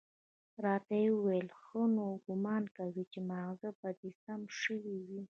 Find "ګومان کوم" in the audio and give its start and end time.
2.25-2.97